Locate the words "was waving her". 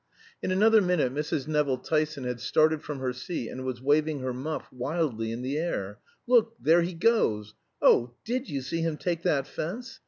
3.63-4.33